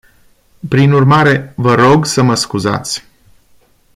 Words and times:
Prin 0.69 0.91
urmare, 0.91 1.53
vă 1.55 1.75
rog 1.75 2.05
să 2.05 2.21
mă 2.21 2.35
scuzați. 2.35 3.05